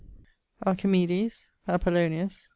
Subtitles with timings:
[0.65, 1.45] Archimedes.
[1.67, 2.49] Apollonius.